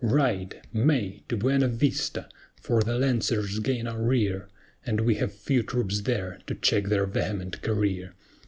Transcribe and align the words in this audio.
Ride! 0.03 0.63
MAY! 0.73 1.21
To 1.29 1.37
Buena 1.37 1.67
Vista! 1.67 2.27
for 2.59 2.81
the 2.81 2.97
Lancers 2.97 3.59
gain 3.59 3.85
our 3.85 4.01
rear, 4.01 4.47
And 4.83 5.01
we 5.01 5.13
have 5.21 5.31
few 5.31 5.61
troops 5.61 6.01
there 6.01 6.39
to 6.47 6.55
check 6.55 6.85
their 6.85 7.05
vehement 7.05 7.61
career. 7.61 8.15